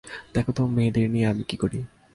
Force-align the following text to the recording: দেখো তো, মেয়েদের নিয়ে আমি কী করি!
দেখো 0.33 0.51
তো, 0.51 0.63
মেয়েদের 0.67 1.07
নিয়ে 1.09 1.27
আমি 1.27 1.43
কী 1.43 1.55
করি! 1.57 1.79